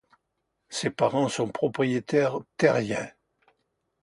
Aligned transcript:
Ses 0.69 0.89
parents 0.89 1.29
sont 1.29 1.47
propriétaires 1.49 2.39
terriens. 2.57 3.11